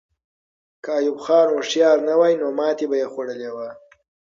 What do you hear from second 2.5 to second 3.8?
ماتې به یې خوړلې وه.